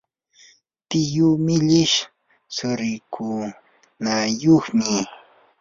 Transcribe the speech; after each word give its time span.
tiyuu 0.89 1.35
millish 1.45 1.95
tsurikunayuqmi. 2.55 4.91